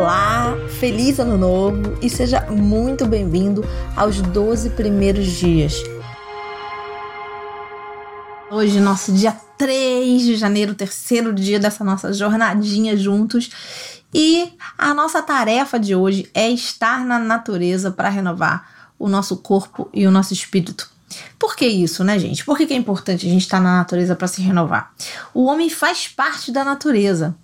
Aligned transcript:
Olá, 0.00 0.56
feliz 0.78 1.18
ano 1.20 1.36
novo 1.36 1.98
e 2.00 2.08
seja 2.08 2.40
muito 2.50 3.04
bem-vindo 3.04 3.62
aos 3.94 4.22
12 4.22 4.70
primeiros 4.70 5.26
dias. 5.26 5.74
Hoje, 8.50 8.80
nosso 8.80 9.12
dia 9.12 9.36
3 9.58 10.22
de 10.22 10.36
janeiro, 10.36 10.74
terceiro 10.74 11.34
dia 11.34 11.60
dessa 11.60 11.84
nossa 11.84 12.14
jornadinha 12.14 12.96
juntos. 12.96 13.50
E 14.14 14.50
a 14.78 14.94
nossa 14.94 15.20
tarefa 15.20 15.78
de 15.78 15.94
hoje 15.94 16.30
é 16.32 16.48
estar 16.48 17.04
na 17.04 17.18
natureza 17.18 17.90
para 17.90 18.08
renovar 18.08 18.92
o 18.98 19.06
nosso 19.06 19.36
corpo 19.36 19.90
e 19.92 20.06
o 20.06 20.10
nosso 20.10 20.32
espírito. 20.32 20.88
Por 21.38 21.54
que 21.54 21.66
isso, 21.66 22.02
né, 22.02 22.18
gente? 22.18 22.42
Por 22.42 22.56
que, 22.56 22.72
é 22.72 22.76
importante 22.76 23.26
a 23.26 23.28
gente 23.28 23.42
estar 23.42 23.60
na 23.60 23.76
natureza 23.76 24.16
para 24.16 24.28
se 24.28 24.40
renovar? 24.40 24.94
O 25.34 25.44
homem 25.44 25.68
faz 25.68 26.08
parte 26.08 26.50
da 26.50 26.64
natureza. 26.64 27.36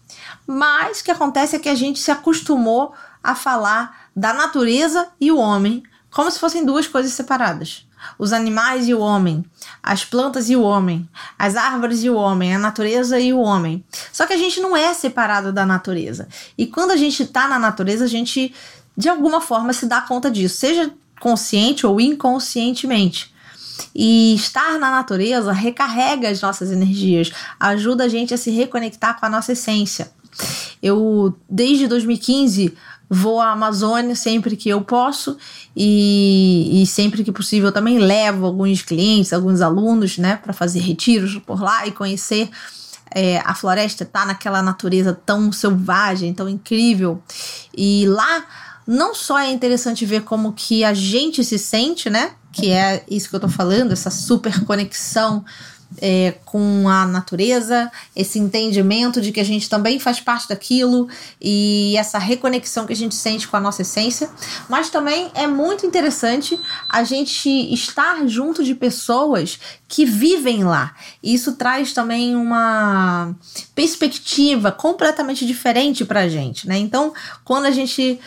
Mas 0.47 1.01
o 1.01 1.05
que 1.05 1.11
acontece 1.11 1.57
é 1.57 1.59
que 1.59 1.69
a 1.69 1.75
gente 1.75 1.99
se 1.99 2.11
acostumou 2.11 2.95
a 3.23 3.35
falar 3.35 4.09
da 4.15 4.33
natureza 4.33 5.09
e 5.21 5.33
o 5.33 5.39
homem 5.39 5.83
como 6.11 6.31
se 6.31 6.39
fossem 6.39 6.65
duas 6.65 6.87
coisas 6.87 7.13
separadas. 7.13 7.87
Os 8.19 8.33
animais 8.33 8.89
e 8.89 8.95
o 8.95 9.01
homem, 9.01 9.45
as 9.83 10.03
plantas 10.05 10.49
e 10.49 10.57
o 10.57 10.63
homem, 10.63 11.07
as 11.39 11.57
árvores 11.57 12.03
e 12.05 12.09
o 12.09 12.15
homem, 12.15 12.55
a 12.55 12.59
natureza 12.59 13.21
e 13.21 13.35
o 13.35 13.41
homem. 13.41 13.85
Só 14.13 14.25
que 14.25 14.33
a 14.33 14.39
gente 14.39 14.61
não 14.61 14.75
é 14.75 14.95
separado 14.95 15.53
da 15.53 15.67
natureza. 15.67 16.27
E 16.57 16.67
quando 16.67 16.93
a 16.93 16.97
gente 16.97 17.25
está 17.25 17.47
na 17.47 17.59
natureza, 17.59 18.05
a 18.05 18.09
gente 18.09 18.55
de 18.97 19.11
alguma 19.11 19.43
forma 19.43 19.75
se 19.75 19.85
dá 19.85 20.01
conta 20.01 20.31
disso, 20.31 20.57
seja 20.57 20.91
consciente 21.21 21.87
ou 21.87 22.01
inconscientemente. 22.01 23.35
E 23.95 24.35
estar 24.35 24.79
na 24.79 24.91
natureza 24.91 25.53
recarrega 25.53 26.31
as 26.31 26.41
nossas 26.41 26.71
energias, 26.71 27.31
ajuda 27.61 28.05
a 28.05 28.09
gente 28.09 28.33
a 28.33 28.39
se 28.39 28.51
reconectar 28.51 29.21
com 29.21 29.27
a 29.27 29.29
nossa 29.29 29.53
essência. 29.53 30.11
Eu, 30.83 31.35
desde 31.49 31.87
2015, 31.87 32.75
vou 33.09 33.41
à 33.41 33.53
Amazônia 33.53 34.15
sempre 34.15 34.57
que 34.57 34.69
eu 34.69 34.81
posso 34.83 35.37
e, 35.77 36.83
e 36.83 36.87
sempre 36.87 37.23
que 37.23 37.31
possível 37.31 37.71
também 37.71 37.99
levo 37.99 38.47
alguns 38.47 38.83
clientes, 38.83 39.33
alguns 39.33 39.61
alunos, 39.61 40.19
né, 40.19 40.37
para 40.37 40.53
fazer 40.53 40.81
retiros 40.81 41.37
por 41.39 41.61
lá 41.63 41.87
e 41.87 41.93
conhecer 41.93 42.51
é, 43.11 43.39
a 43.39 43.55
floresta, 43.55 44.05
tá 44.05 44.27
naquela 44.27 44.63
natureza 44.63 45.13
tão 45.25 45.53
selvagem, 45.53 46.35
tão 46.35 46.49
incrível. 46.49 47.23
E 47.77 48.05
lá 48.07 48.45
não 48.87 49.15
só 49.15 49.39
é 49.39 49.51
interessante 49.51 50.05
ver 50.05 50.23
como 50.23 50.53
que 50.53 50.85
a 50.85 50.95
gente 50.95 51.45
se 51.45 51.59
sente, 51.59 52.11
né, 52.11 52.33
que 52.53 52.71
é 52.71 53.05
isso 53.09 53.29
que 53.29 53.37
eu 53.37 53.41
tô 53.41 53.49
falando, 53.49 53.93
essa 53.93 54.11
super 54.11 54.65
conexão 54.65 55.45
é, 55.99 56.35
com 56.45 56.89
a 56.89 57.07
natureza, 57.07 57.91
esse 58.15 58.39
entendimento 58.39 59.21
de 59.21 59.33
que 59.33 59.41
a 59.41 59.45
gente 59.45 59.69
também 59.69 59.99
faz 59.99 60.21
parte 60.21 60.49
daquilo 60.49 61.09
e 61.41 61.97
essa 61.97 62.19
reconexão 62.19 62.87
que 62.87 62.93
a 62.93 62.97
gente 62.97 63.15
sente 63.15 63.49
com 63.49 63.57
a 63.57 63.61
nossa 63.61 63.83
essência. 63.83 64.29
Mas 64.69 64.91
também 64.91 65.31
é 65.35 65.47
muito 65.47 65.87
interessante 65.87 66.59
a 66.89 67.05
gente 67.05 67.49
estar 67.73 68.27
junto 68.27 68.63
de 68.63 68.75
pessoas 68.75 69.59
que 69.89 70.05
vivem 70.05 70.65
lá. 70.65 70.95
Isso 71.23 71.53
traz 71.53 71.93
também 71.93 72.35
uma 72.35 73.35
perspectiva 73.75 74.73
completamente 74.73 75.47
diferente 75.47 76.05
pra 76.05 76.29
gente, 76.29 76.69
né? 76.69 76.77
Então, 76.77 77.15
quando 77.45 77.67
a 77.67 77.71
gente 77.71 78.19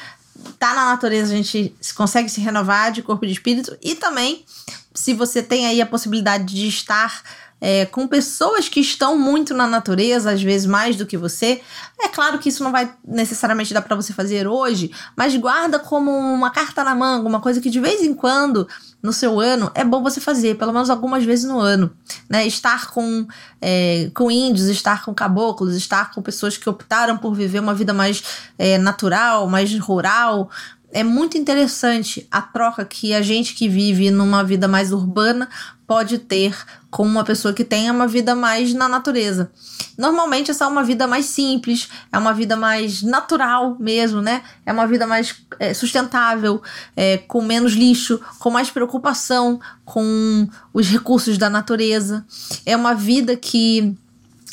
tá 0.57 0.73
na 0.73 0.85
natureza, 0.85 1.33
a 1.33 1.35
gente 1.35 1.75
consegue 1.95 2.29
se 2.29 2.39
renovar 2.39 2.91
de 2.91 3.01
corpo 3.01 3.25
e 3.25 3.27
de 3.27 3.33
espírito 3.33 3.77
e 3.81 3.93
também 3.95 4.45
se 4.93 5.13
você 5.13 5.43
tem 5.43 5.67
aí 5.67 5.81
a 5.81 5.85
possibilidade 5.85 6.53
de 6.53 6.67
estar 6.67 7.21
é, 7.61 7.85
com 7.85 8.07
pessoas 8.07 8.69
que 8.69 8.79
estão 8.79 9.17
muito 9.17 9.53
na 9.53 9.67
natureza, 9.67 10.31
às 10.31 10.41
vezes 10.41 10.65
mais 10.65 10.95
do 10.95 11.05
que 11.05 11.17
você. 11.17 11.61
É 11.99 12.07
claro 12.07 12.39
que 12.39 12.49
isso 12.49 12.63
não 12.63 12.71
vai 12.71 12.91
necessariamente 13.05 13.73
dar 13.73 13.81
para 13.81 13.95
você 13.95 14.13
fazer 14.13 14.47
hoje, 14.47 14.91
mas 15.15 15.35
guarda 15.35 15.79
como 15.79 16.11
uma 16.11 16.49
carta 16.49 16.83
na 16.83 16.95
manga, 16.95 17.27
uma 17.27 17.41
coisa 17.41 17.59
que 17.59 17.69
de 17.69 17.79
vez 17.79 18.01
em 18.01 18.13
quando 18.13 18.67
no 19.01 19.11
seu 19.11 19.39
ano 19.39 19.71
é 19.75 19.83
bom 19.83 20.01
você 20.01 20.19
fazer, 20.19 20.57
pelo 20.57 20.73
menos 20.73 20.89
algumas 20.89 21.23
vezes 21.23 21.45
no 21.45 21.59
ano. 21.59 21.91
Né? 22.29 22.47
Estar 22.47 22.91
com, 22.91 23.27
é, 23.61 24.09
com 24.13 24.31
índios, 24.31 24.67
estar 24.67 25.03
com 25.03 25.13
caboclos, 25.13 25.75
estar 25.75 26.11
com 26.11 26.21
pessoas 26.21 26.57
que 26.57 26.69
optaram 26.69 27.17
por 27.17 27.33
viver 27.33 27.59
uma 27.59 27.73
vida 27.73 27.93
mais 27.93 28.23
é, 28.57 28.77
natural, 28.77 29.47
mais 29.47 29.77
rural, 29.79 30.49
é 30.91 31.03
muito 31.03 31.37
interessante 31.37 32.27
a 32.31 32.41
troca 32.41 32.83
que 32.83 33.13
a 33.13 33.21
gente 33.21 33.53
que 33.53 33.69
vive 33.69 34.09
numa 34.09 34.43
vida 34.43 34.67
mais 34.67 34.91
urbana 34.91 35.47
pode 35.89 36.19
ter 36.19 36.55
com 36.91 37.01
uma 37.01 37.23
pessoa 37.23 37.51
que 37.51 37.63
tenha 37.63 37.91
uma 37.91 38.07
vida 38.07 38.35
mais 38.35 38.75
na 38.75 38.87
natureza. 38.87 39.51
Normalmente 39.97 40.51
essa 40.51 40.65
é 40.65 40.67
uma 40.67 40.83
vida 40.83 41.07
mais 41.07 41.25
simples, 41.25 41.89
é 42.11 42.17
uma 42.19 42.31
vida 42.31 42.55
mais 42.55 43.01
natural 43.01 43.75
mesmo, 43.79 44.21
né? 44.21 44.43
É 44.67 44.71
uma 44.71 44.85
vida 44.85 45.07
mais 45.07 45.35
é, 45.57 45.73
sustentável, 45.73 46.61
é, 46.95 47.17
com 47.17 47.41
menos 47.41 47.73
lixo, 47.73 48.21
com 48.37 48.51
mais 48.51 48.69
preocupação 48.69 49.59
com 49.83 50.47
os 50.71 50.87
recursos 50.87 51.39
da 51.39 51.49
natureza. 51.49 52.23
É 52.67 52.75
uma 52.75 52.93
vida 52.93 53.35
que 53.35 53.97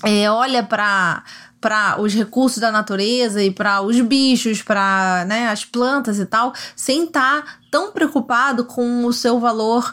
é, 0.05 0.31
olha 0.31 0.63
para 0.63 1.23
para 1.61 2.01
os 2.01 2.15
recursos 2.15 2.59
da 2.59 2.71
natureza 2.71 3.43
e 3.43 3.51
para 3.51 3.81
os 3.81 4.01
bichos, 4.01 4.63
para 4.63 5.25
né, 5.27 5.49
as 5.49 5.65
plantas 5.65 6.19
e 6.19 6.27
tal, 6.27 6.53
sem 6.75 7.05
estar 7.05 7.43
tá 7.43 7.57
tão 7.71 7.93
preocupado 7.93 8.65
com 8.65 9.05
o 9.05 9.13
seu 9.13 9.41
valor 9.41 9.93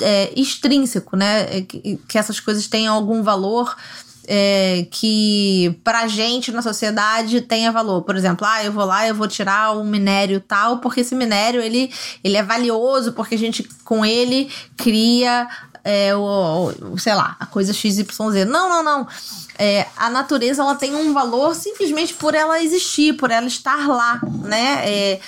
é, 0.00 0.32
extrínseco, 0.36 1.16
né? 1.16 1.58
É, 1.58 1.62
que, 1.62 1.98
essas 2.14 2.38
coisas 2.40 2.66
tenham 2.66 2.94
algum 2.94 3.22
valor. 3.22 3.76
É, 4.32 4.86
que 4.92 5.76
pra 5.82 6.06
gente 6.06 6.52
na 6.52 6.62
sociedade 6.62 7.40
tenha 7.40 7.72
valor. 7.72 8.02
Por 8.02 8.14
exemplo, 8.14 8.46
ah, 8.46 8.62
eu 8.62 8.70
vou 8.70 8.84
lá, 8.84 9.04
eu 9.08 9.14
vou 9.14 9.26
tirar 9.26 9.76
um 9.76 9.82
minério 9.82 10.38
tal, 10.38 10.78
porque 10.78 11.00
esse 11.00 11.16
minério 11.16 11.60
ele, 11.60 11.92
ele 12.22 12.36
é 12.36 12.42
valioso, 12.42 13.12
porque 13.12 13.34
a 13.34 13.38
gente 13.38 13.64
com 13.82 14.04
ele 14.04 14.48
cria 14.76 15.48
é, 15.84 16.14
o, 16.14 16.72
o, 16.92 16.98
sei 16.98 17.14
lá, 17.14 17.36
a 17.38 17.46
coisa 17.46 17.72
XYZ. 17.72 18.04
Não, 18.46 18.68
não, 18.68 18.82
não. 18.82 19.08
É, 19.58 19.86
a 19.96 20.08
natureza 20.08 20.62
ela 20.62 20.74
tem 20.74 20.94
um 20.94 21.12
valor 21.12 21.54
simplesmente 21.54 22.14
por 22.14 22.34
ela 22.34 22.62
existir, 22.62 23.14
por 23.14 23.30
ela 23.30 23.46
estar 23.46 23.86
lá, 23.88 24.18
né? 24.42 24.82
É, 24.84 25.20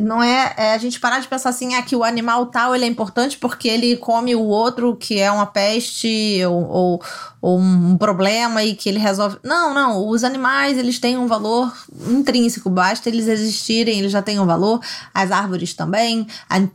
não 0.00 0.22
é, 0.22 0.54
é, 0.56 0.74
a 0.74 0.78
gente 0.78 1.00
parar 1.00 1.20
de 1.20 1.28
pensar 1.28 1.48
assim, 1.48 1.74
ah, 1.74 1.82
que 1.82 1.96
o 1.96 2.04
animal 2.04 2.46
tal 2.46 2.74
ele 2.74 2.84
é 2.84 2.88
importante 2.88 3.38
porque 3.38 3.68
ele 3.68 3.96
come 3.96 4.34
o 4.34 4.42
outro 4.42 4.94
que 4.96 5.18
é 5.18 5.30
uma 5.30 5.46
peste 5.46 6.44
ou, 6.44 6.68
ou, 6.68 7.02
ou 7.40 7.58
um 7.58 7.96
problema 7.96 8.62
e 8.62 8.74
que 8.74 8.88
ele 8.88 8.98
resolve. 8.98 9.38
Não, 9.42 9.72
não. 9.72 10.06
Os 10.06 10.24
animais 10.24 10.76
eles 10.76 10.98
têm 10.98 11.16
um 11.16 11.26
valor 11.26 11.72
intrínseco, 12.08 12.68
basta 12.68 13.08
eles 13.08 13.26
existirem, 13.26 13.98
eles 13.98 14.12
já 14.12 14.20
têm 14.20 14.38
um 14.38 14.46
valor. 14.46 14.80
As 15.14 15.30
árvores 15.30 15.72
também, 15.72 16.26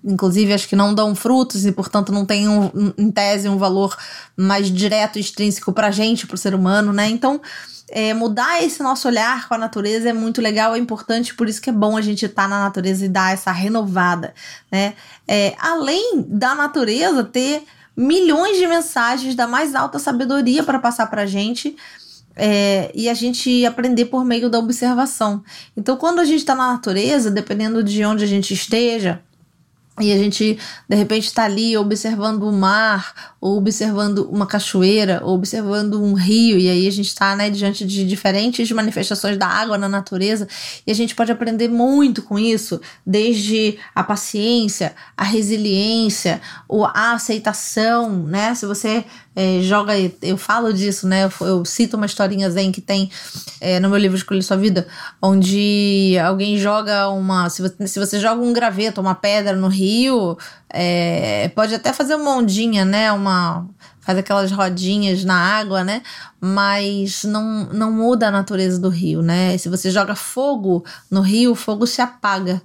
inclusive 0.04 0.54
as 0.54 0.66
que 0.66 0.76
não 0.76 0.94
dão 0.94 1.14
frutos 1.14 1.66
e 1.66 1.72
portanto 1.72 2.12
não 2.12 2.26
têm 2.26 2.50
um, 2.50 2.72
em 2.98 3.12
tese 3.12 3.48
um 3.48 3.58
valor 3.58 3.96
mais 4.36 4.72
direto, 4.72 5.20
extrínseco 5.20 5.72
para 5.72 5.92
gente, 5.92 6.26
para 6.26 6.36
o 6.36 6.38
ser 6.38 6.56
humano, 6.56 6.92
né? 6.92 7.10
Então 7.10 7.40
é, 7.90 8.14
mudar 8.14 8.64
esse 8.64 8.82
nosso 8.82 9.08
olhar 9.08 9.48
com 9.48 9.54
a 9.54 9.58
natureza 9.58 10.10
é 10.10 10.14
muito 10.14 10.42
legal, 10.42 10.74
é 10.74 10.80
importante, 10.80 11.36
por 11.36 11.48
isso 11.48 11.62
que 11.62 11.70
é 11.70 11.74
bom 11.74 11.96
a 11.96 12.02
gente 12.02 12.26
estar 12.26 12.44
tá 12.44 12.48
na 12.48 12.64
natureza 12.64 13.06
e 13.06 13.10
dar 13.10 13.34
essa 13.34 13.52
renovada, 13.52 14.34
né? 14.72 14.96
É, 15.28 15.56
além 15.60 16.26
da 16.28 16.56
natureza 16.56 17.24
ter 17.24 17.64
milhões 17.96 18.58
de 18.58 18.68
mensagens 18.68 19.36
da 19.36 19.48
mais 19.48 19.76
alta 19.76 20.00
sabedoria 20.00 20.64
para 20.64 20.80
passar 20.80 21.08
para 21.08 21.24
a 21.24 21.26
gente. 21.26 21.76
É, 22.38 22.92
e 22.94 23.08
a 23.08 23.14
gente 23.14 23.66
aprender 23.66 24.06
por 24.06 24.26
meio 24.26 24.50
da 24.50 24.60
observação. 24.60 25.42
Então, 25.78 25.96
quando 25.96 26.20
a 26.20 26.26
gente 26.26 26.40
está 26.40 26.54
na 26.54 26.74
natureza, 26.74 27.32
dependendo 27.32 27.82
de 27.82 28.04
onde 28.04 28.26
a 28.26 28.28
gente 28.28 28.54
esteja, 28.54 29.22
e 30.00 30.12
a 30.12 30.18
gente 30.18 30.60
de 30.90 30.96
repente 30.96 31.26
está 31.26 31.46
ali 31.46 31.78
observando 31.78 32.44
o 32.44 32.52
mar, 32.52 33.35
ou 33.46 33.58
observando 33.58 34.28
uma 34.32 34.48
cachoeira, 34.48 35.22
ou 35.24 35.36
observando 35.36 36.02
um 36.02 36.16
rio, 36.16 36.58
e 36.58 36.68
aí 36.68 36.88
a 36.88 36.92
gente 36.92 37.10
está 37.10 37.36
né, 37.36 37.48
diante 37.48 37.86
de 37.86 38.04
diferentes 38.04 38.72
manifestações 38.72 39.38
da 39.38 39.46
água 39.46 39.78
na 39.78 39.88
natureza, 39.88 40.48
e 40.88 40.92
a 40.92 40.96
gente 40.96 41.14
pode 41.14 41.32
aprender 41.32 41.68
muito 41.68 42.24
com 42.24 42.40
isso, 42.40 42.82
desde 43.06 43.78
a 43.94 44.04
paciência, 44.04 44.96
a 45.16 45.24
resiliência, 45.24 46.42
ou 46.68 46.86
a 46.86 47.14
aceitação, 47.14 48.24
né? 48.24 48.56
Se 48.56 48.66
você 48.66 49.06
é, 49.36 49.60
joga, 49.62 49.94
eu 50.22 50.38
falo 50.38 50.74
disso, 50.74 51.06
né? 51.08 51.26
Eu, 51.26 51.48
eu, 51.48 51.66
cito 51.66 51.98
uma 51.98 52.06
historinha 52.06 52.50
zen 52.50 52.72
que 52.72 52.80
tem 52.80 53.12
é, 53.60 53.82
no 53.82 53.90
meu 53.90 53.98
livro 53.98 54.16
Escolher 54.16 54.42
Sua 54.42 54.56
Vida, 54.56 54.88
onde 55.22 56.18
alguém 56.24 56.58
joga 56.58 57.10
uma. 57.10 57.50
Se 57.50 57.62
você, 57.62 57.88
se 57.88 58.00
você 58.00 58.20
joga 58.20 58.42
um 58.42 58.54
graveto, 58.54 59.02
uma 59.02 59.14
pedra 59.14 59.54
no 59.54 59.68
rio, 59.68 60.38
é, 60.70 61.50
pode 61.50 61.76
até 61.76 61.92
fazer 61.92 62.16
uma 62.16 62.32
ondinha, 62.38 62.86
né? 62.86 63.12
Uma. 63.12 63.35
Faz 64.00 64.18
aquelas 64.18 64.52
rodinhas 64.52 65.24
na 65.24 65.36
água, 65.36 65.84
né? 65.84 66.02
Mas 66.40 67.24
não, 67.24 67.66
não 67.74 67.92
muda 67.92 68.28
a 68.28 68.32
natureza 68.32 68.80
do 68.80 68.90
rio, 68.90 69.22
né? 69.22 69.58
Se 69.58 69.70
você 69.70 69.90
joga 69.90 70.16
fogo 70.16 70.86
no 71.10 71.22
rio, 71.22 71.52
o 71.52 71.56
fogo 71.56 71.88
se 71.88 72.02
apaga 72.02 72.62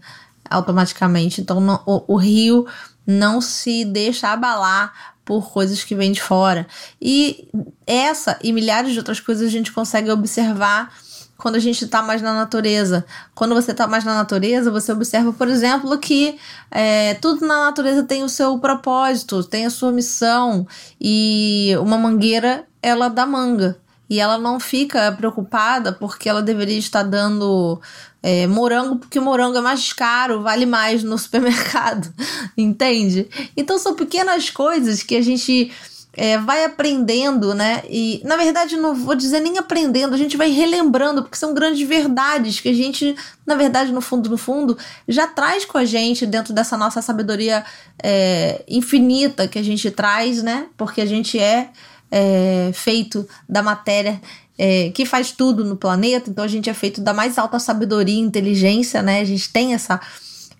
automaticamente. 0.48 1.40
Então, 1.40 1.82
o, 1.86 2.14
o 2.14 2.16
rio 2.16 2.66
não 3.06 3.40
se 3.40 3.84
deixa 3.84 4.28
abalar 4.28 4.92
por 5.24 5.50
coisas 5.50 5.84
que 5.84 5.94
vêm 5.94 6.12
de 6.12 6.20
fora. 6.20 6.66
E 7.00 7.48
essa 7.86 8.38
e 8.42 8.52
milhares 8.52 8.92
de 8.92 8.98
outras 8.98 9.20
coisas 9.20 9.46
a 9.46 9.50
gente 9.50 9.72
consegue 9.72 10.10
observar 10.10 10.92
quando 11.40 11.56
a 11.56 11.60
gente 11.60 11.84
está 11.84 12.02
mais 12.02 12.22
na 12.22 12.34
natureza. 12.34 13.04
Quando 13.34 13.54
você 13.54 13.72
está 13.72 13.86
mais 13.86 14.04
na 14.04 14.14
natureza, 14.14 14.70
você 14.70 14.92
observa, 14.92 15.32
por 15.32 15.48
exemplo, 15.48 15.98
que 15.98 16.38
é, 16.70 17.14
tudo 17.14 17.46
na 17.46 17.64
natureza 17.64 18.02
tem 18.02 18.22
o 18.22 18.28
seu 18.28 18.58
propósito, 18.58 19.42
tem 19.42 19.66
a 19.66 19.70
sua 19.70 19.90
missão. 19.90 20.66
E 21.00 21.74
uma 21.80 21.96
mangueira, 21.96 22.64
ela 22.82 23.08
dá 23.08 23.26
manga. 23.26 23.76
E 24.08 24.18
ela 24.18 24.38
não 24.38 24.58
fica 24.58 25.12
preocupada 25.12 25.92
porque 25.92 26.28
ela 26.28 26.42
deveria 26.42 26.78
estar 26.78 27.04
dando 27.04 27.80
é, 28.22 28.46
morango, 28.46 28.96
porque 28.96 29.20
morango 29.20 29.56
é 29.58 29.60
mais 29.60 29.92
caro, 29.92 30.42
vale 30.42 30.66
mais 30.66 31.02
no 31.04 31.16
supermercado, 31.18 32.12
entende? 32.56 33.28
Então 33.56 33.78
são 33.78 33.94
pequenas 33.94 34.50
coisas 34.50 35.02
que 35.02 35.16
a 35.16 35.22
gente 35.22 35.72
é, 36.12 36.38
vai 36.38 36.64
aprendendo, 36.64 37.54
né? 37.54 37.82
E 37.88 38.20
na 38.24 38.36
verdade 38.36 38.76
não 38.76 38.94
vou 38.94 39.14
dizer 39.14 39.40
nem 39.40 39.58
aprendendo, 39.58 40.14
a 40.14 40.18
gente 40.18 40.36
vai 40.36 40.50
relembrando, 40.50 41.22
porque 41.22 41.36
são 41.36 41.54
grandes 41.54 41.86
verdades 41.86 42.60
que 42.60 42.68
a 42.68 42.74
gente, 42.74 43.14
na 43.46 43.54
verdade, 43.54 43.92
no 43.92 44.00
fundo, 44.00 44.28
no 44.28 44.36
fundo, 44.36 44.76
já 45.08 45.26
traz 45.26 45.64
com 45.64 45.78
a 45.78 45.84
gente 45.84 46.26
dentro 46.26 46.52
dessa 46.52 46.76
nossa 46.76 47.00
sabedoria 47.00 47.64
é, 48.02 48.64
infinita 48.68 49.46
que 49.46 49.58
a 49.58 49.62
gente 49.62 49.90
traz, 49.90 50.42
né? 50.42 50.66
Porque 50.76 51.00
a 51.00 51.06
gente 51.06 51.38
é, 51.38 51.70
é 52.10 52.70
feito 52.74 53.26
da 53.48 53.62
matéria 53.62 54.20
é, 54.58 54.90
que 54.90 55.06
faz 55.06 55.30
tudo 55.30 55.64
no 55.64 55.76
planeta, 55.76 56.28
então 56.28 56.44
a 56.44 56.48
gente 56.48 56.68
é 56.68 56.74
feito 56.74 57.00
da 57.00 57.14
mais 57.14 57.38
alta 57.38 57.58
sabedoria 57.58 58.14
e 58.14 58.18
inteligência, 58.18 59.00
né? 59.00 59.20
A 59.20 59.24
gente 59.24 59.50
tem 59.50 59.74
essa 59.74 60.00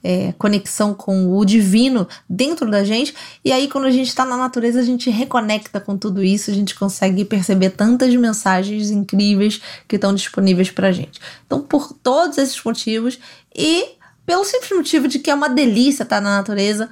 é, 0.02 0.32
conexão 0.38 0.94
com 0.94 1.36
o 1.36 1.44
divino 1.44 2.08
dentro 2.28 2.70
da 2.70 2.84
gente, 2.84 3.14
e 3.44 3.52
aí 3.52 3.68
quando 3.68 3.84
a 3.84 3.90
gente 3.90 4.08
está 4.08 4.24
na 4.24 4.36
natureza, 4.36 4.80
a 4.80 4.84
gente 4.84 5.10
reconecta 5.10 5.80
com 5.80 5.96
tudo 5.96 6.22
isso, 6.22 6.50
a 6.50 6.54
gente 6.54 6.74
consegue 6.74 7.24
perceber 7.24 7.70
tantas 7.70 8.14
mensagens 8.14 8.90
incríveis 8.90 9.60
que 9.86 9.96
estão 9.96 10.14
disponíveis 10.14 10.70
pra 10.70 10.92
gente. 10.92 11.20
Então, 11.46 11.60
por 11.60 11.92
todos 11.92 12.38
esses 12.38 12.62
motivos, 12.62 13.18
e 13.54 13.96
pelo 14.24 14.44
simples 14.44 14.70
motivo 14.70 15.08
de 15.08 15.18
que 15.18 15.30
é 15.30 15.34
uma 15.34 15.48
delícia 15.48 16.04
estar 16.04 16.20
na 16.20 16.36
natureza, 16.36 16.88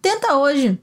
tenta 0.00 0.36
hoje 0.36 0.78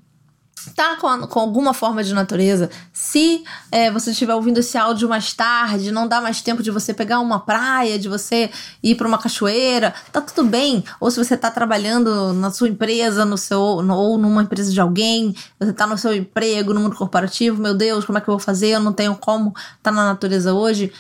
tá 0.71 0.95
com, 0.98 1.27
com 1.27 1.39
alguma 1.39 1.74
forma 1.74 2.04
de 2.04 2.13
natureza, 2.13 2.69
se 2.92 3.44
é, 3.71 3.92
você 3.92 4.12
estiver 4.12 4.33
ouvindo 4.33 4.60
esse 4.60 4.77
áudio 4.77 5.10
mais 5.10 5.33
tarde, 5.33 5.92
não 5.92 6.07
dá 6.07 6.21
mais 6.21 6.42
tempo 6.42 6.63
de 6.63 6.71
você 6.71 6.94
pegar 6.94 7.19
uma 7.19 7.39
praia, 7.39 8.00
de 8.00 8.07
você 8.07 8.50
ir 8.81 8.95
para 8.95 9.07
uma 9.07 9.18
cachoeira, 9.18 9.94
tá 10.12 10.21
tudo 10.21 10.48
bem. 10.48 10.83
Ou 11.00 11.10
se 11.12 11.18
você 11.18 11.36
tá 11.36 11.50
trabalhando 11.51 12.33
na 12.33 12.51
sua 12.51 12.69
empresa, 12.69 13.25
no 13.25 13.38
seu 13.38 13.81
no, 13.81 13.95
ou 13.95 14.18
numa 14.18 14.44
empresa 14.44 14.71
de 14.71 14.80
alguém, 14.80 15.36
você 15.60 15.74
tá 15.74 15.88
no 15.88 15.98
seu 15.98 16.15
emprego, 16.15 16.74
no 16.74 16.80
mundo 16.80 16.95
corporativo, 16.95 17.62
meu 17.62 17.74
Deus, 17.74 18.06
como 18.06 18.18
é 18.18 18.21
que 18.21 18.30
eu 18.30 18.33
vou 18.33 18.39
fazer? 18.39 18.69
Eu 18.69 18.80
não 18.80 18.94
tenho 18.94 19.16
como 19.16 19.54
tá 19.81 19.92
na 19.92 20.06
natureza 20.06 20.54
hoje. 20.54 20.92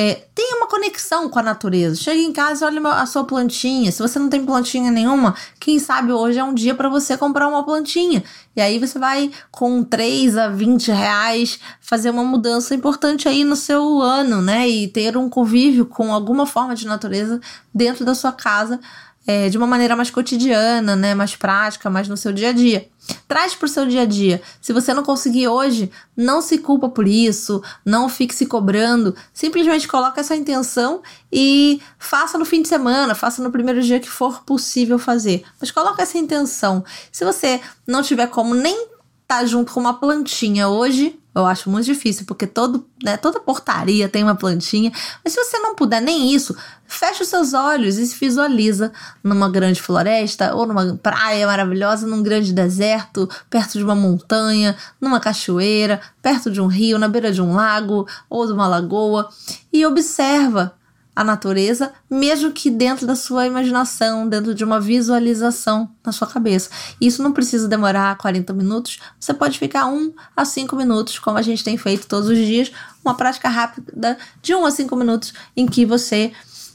É, 0.00 0.14
tenha 0.32 0.58
uma 0.58 0.68
conexão 0.68 1.28
com 1.28 1.40
a 1.40 1.42
natureza. 1.42 1.96
Chega 1.96 2.20
em 2.20 2.32
casa 2.32 2.64
e 2.64 2.68
olha 2.68 2.88
a 2.90 3.04
sua 3.04 3.24
plantinha. 3.24 3.90
Se 3.90 4.00
você 4.00 4.16
não 4.16 4.28
tem 4.28 4.46
plantinha 4.46 4.92
nenhuma, 4.92 5.34
quem 5.58 5.80
sabe 5.80 6.12
hoje 6.12 6.38
é 6.38 6.44
um 6.44 6.54
dia 6.54 6.72
para 6.72 6.88
você 6.88 7.16
comprar 7.16 7.48
uma 7.48 7.64
plantinha. 7.64 8.22
E 8.54 8.60
aí 8.60 8.78
você 8.78 8.96
vai, 8.96 9.28
com 9.50 9.82
3 9.82 10.36
a 10.36 10.50
20 10.50 10.92
reais, 10.92 11.58
fazer 11.80 12.10
uma 12.10 12.22
mudança 12.22 12.76
importante 12.76 13.28
aí 13.28 13.42
no 13.42 13.56
seu 13.56 14.00
ano, 14.00 14.40
né? 14.40 14.68
E 14.68 14.86
ter 14.86 15.16
um 15.16 15.28
convívio 15.28 15.84
com 15.84 16.14
alguma 16.14 16.46
forma 16.46 16.76
de 16.76 16.86
natureza 16.86 17.40
dentro 17.74 18.04
da 18.04 18.14
sua 18.14 18.30
casa 18.30 18.78
é, 19.28 19.50
de 19.50 19.58
uma 19.58 19.66
maneira 19.66 19.94
mais 19.94 20.10
cotidiana, 20.10 20.96
né, 20.96 21.14
mais 21.14 21.36
prática, 21.36 21.90
mais 21.90 22.08
no 22.08 22.16
seu 22.16 22.32
dia 22.32 22.48
a 22.48 22.52
dia. 22.52 22.88
Traz 23.28 23.54
para 23.54 23.66
o 23.66 23.68
seu 23.68 23.84
dia 23.84 24.02
a 24.02 24.06
dia. 24.06 24.40
Se 24.58 24.72
você 24.72 24.94
não 24.94 25.02
conseguir 25.02 25.48
hoje, 25.48 25.90
não 26.16 26.40
se 26.40 26.56
culpa 26.56 26.88
por 26.88 27.06
isso, 27.06 27.62
não 27.84 28.08
fique 28.08 28.34
se 28.34 28.46
cobrando. 28.46 29.14
Simplesmente 29.34 29.86
coloque 29.86 30.18
essa 30.18 30.34
intenção 30.34 31.02
e 31.30 31.78
faça 31.98 32.38
no 32.38 32.46
fim 32.46 32.62
de 32.62 32.68
semana, 32.68 33.14
faça 33.14 33.42
no 33.42 33.52
primeiro 33.52 33.82
dia 33.82 34.00
que 34.00 34.08
for 34.08 34.42
possível 34.44 34.98
fazer. 34.98 35.44
Mas 35.60 35.70
coloque 35.70 36.00
essa 36.00 36.16
intenção. 36.16 36.82
Se 37.12 37.22
você 37.22 37.60
não 37.86 38.02
tiver 38.02 38.28
como 38.28 38.54
nem 38.54 38.74
estar 38.74 39.40
tá 39.40 39.44
junto 39.44 39.74
com 39.74 39.80
uma 39.80 40.00
plantinha 40.00 40.70
hoje, 40.70 41.20
eu 41.38 41.46
acho 41.46 41.70
muito 41.70 41.84
difícil, 41.84 42.26
porque 42.26 42.46
todo, 42.46 42.84
né, 43.02 43.16
toda 43.16 43.38
portaria 43.40 44.08
tem 44.08 44.22
uma 44.22 44.34
plantinha. 44.34 44.92
Mas 45.24 45.32
se 45.32 45.44
você 45.44 45.58
não 45.58 45.74
puder 45.74 46.00
nem 46.00 46.34
isso, 46.34 46.56
fecha 46.86 47.22
os 47.22 47.28
seus 47.28 47.54
olhos 47.54 47.96
e 47.96 48.06
se 48.06 48.18
visualiza 48.18 48.92
numa 49.22 49.48
grande 49.48 49.80
floresta 49.80 50.54
ou 50.54 50.66
numa 50.66 50.98
praia 51.02 51.46
maravilhosa, 51.46 52.06
num 52.06 52.22
grande 52.22 52.52
deserto, 52.52 53.28
perto 53.48 53.78
de 53.78 53.84
uma 53.84 53.94
montanha, 53.94 54.76
numa 55.00 55.20
cachoeira, 55.20 56.00
perto 56.20 56.50
de 56.50 56.60
um 56.60 56.66
rio, 56.66 56.98
na 56.98 57.08
beira 57.08 57.32
de 57.32 57.40
um 57.40 57.54
lago 57.54 58.06
ou 58.28 58.46
de 58.46 58.52
uma 58.52 58.66
lagoa 58.66 59.28
e 59.72 59.84
observa 59.86 60.77
a 61.18 61.24
natureza, 61.24 61.92
mesmo 62.08 62.52
que 62.52 62.70
dentro 62.70 63.04
da 63.04 63.16
sua 63.16 63.44
imaginação, 63.44 64.28
dentro 64.28 64.54
de 64.54 64.62
uma 64.62 64.80
visualização 64.80 65.90
na 66.06 66.12
sua 66.12 66.28
cabeça. 66.28 66.70
Isso 67.00 67.24
não 67.24 67.32
precisa 67.32 67.66
demorar 67.66 68.16
40 68.18 68.52
minutos, 68.52 69.00
você 69.18 69.34
pode 69.34 69.58
ficar 69.58 69.86
1 69.86 70.12
a 70.36 70.44
5 70.44 70.76
minutos, 70.76 71.18
como 71.18 71.36
a 71.36 71.42
gente 71.42 71.64
tem 71.64 71.76
feito 71.76 72.06
todos 72.06 72.28
os 72.28 72.38
dias, 72.38 72.70
uma 73.04 73.16
prática 73.16 73.48
rápida 73.48 74.16
de 74.40 74.54
1 74.54 74.64
a 74.64 74.70
5 74.70 74.94
minutos 74.94 75.34
em 75.56 75.66
que 75.66 75.84
você 75.84 76.30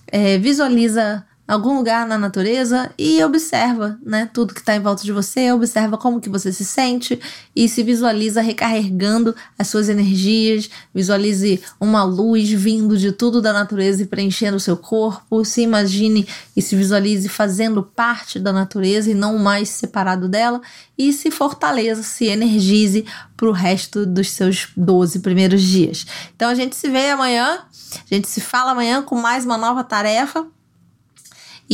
é, 0.08 0.38
visualiza 0.38 1.26
algum 1.54 1.78
lugar 1.78 2.06
na 2.06 2.18
natureza 2.18 2.92
e 2.98 3.24
observa, 3.24 3.98
né, 4.04 4.30
tudo 4.34 4.54
que 4.54 4.60
está 4.60 4.76
em 4.76 4.80
volta 4.80 5.04
de 5.04 5.12
você, 5.12 5.52
observa 5.52 5.98
como 5.98 6.20
que 6.20 6.30
você 6.30 6.52
se 6.52 6.66
sente 6.66 7.20
e 7.56 7.70
se 7.70 7.84
visualiza 7.84 8.42
recarregando 8.42 9.36
as 9.58 9.68
suas 9.68 9.88
energias, 9.88 10.70
visualize 10.94 11.62
uma 11.80 12.04
luz 12.04 12.50
vindo 12.50 12.98
de 12.98 13.12
tudo 13.12 13.42
da 13.42 13.54
natureza 13.54 14.04
e 14.04 14.08
preenchendo 14.08 14.58
o 14.58 14.60
seu 14.60 14.76
corpo, 14.76 15.46
se 15.46 15.62
imagine 15.62 16.28
e 16.56 16.62
se 16.62 16.76
visualize 16.76 17.30
fazendo 17.30 17.84
parte 17.84 18.40
da 18.40 18.52
natureza 18.52 19.12
e 19.12 19.14
não 19.14 19.38
mais 19.38 19.70
separado 19.70 20.28
dela 20.28 20.62
e 20.98 21.14
se 21.14 21.32
fortaleça, 21.32 22.04
se 22.04 22.26
energize 22.26 23.06
para 23.38 23.48
o 23.48 23.52
resto 23.52 24.06
dos 24.06 24.32
seus 24.32 24.70
12 24.76 25.20
primeiros 25.20 25.62
dias. 25.62 26.06
Então 26.36 26.50
a 26.50 26.56
gente 26.56 26.76
se 26.76 26.90
vê 26.90 27.10
amanhã, 27.10 27.60
a 27.94 28.14
gente 28.16 28.28
se 28.28 28.42
fala 28.42 28.72
amanhã 28.72 29.02
com 29.02 29.16
mais 29.16 29.46
uma 29.46 29.58
nova 29.58 29.84
tarefa 29.84 30.48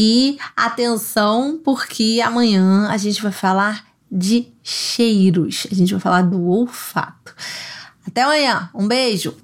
e 0.02 0.38
atenção, 0.56 1.60
porque 1.62 2.22
amanhã 2.24 2.88
a 2.90 2.96
gente 2.96 3.22
vai 3.22 3.34
falar 3.34 3.84
de 4.10 4.48
cheiros. 4.64 5.68
A 5.70 5.76
gente 5.76 5.92
vai 5.92 6.00
falar 6.00 6.22
do 6.22 6.42
olfato. 6.48 7.36
Até 8.08 8.22
amanhã. 8.22 8.70
Um 8.74 8.88
beijo. 8.88 9.36